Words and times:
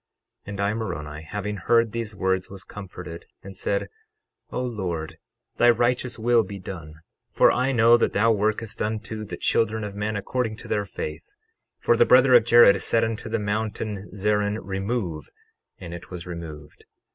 12:29 0.47 0.47
And 0.49 0.59
I, 0.61 0.73
Moroni, 0.73 1.21
having 1.21 1.57
heard 1.57 1.91
these 1.91 2.15
words, 2.15 2.49
was 2.49 2.63
comforted, 2.63 3.25
and 3.43 3.55
said: 3.55 3.87
O 4.49 4.59
Lord, 4.63 5.19
thy 5.57 5.69
righteous 5.69 6.17
will 6.17 6.41
be 6.41 6.57
done, 6.57 6.95
for 7.29 7.51
I 7.51 7.71
know 7.71 7.97
that 7.97 8.13
thou 8.13 8.31
workest 8.31 8.81
unto 8.81 9.23
the 9.23 9.37
children 9.37 9.83
of 9.83 9.93
men 9.95 10.15
according 10.15 10.55
to 10.55 10.67
their 10.67 10.85
faith; 10.85 11.35
12:30 11.81 11.85
For 11.85 11.97
the 11.97 12.05
brother 12.07 12.33
of 12.33 12.45
Jared 12.45 12.81
said 12.81 13.03
unto 13.03 13.29
the 13.29 13.37
mountain 13.37 14.09
Zerin, 14.15 14.57
Remove—and 14.63 15.93
it 15.93 16.09
was 16.09 16.25
removed. 16.25 16.85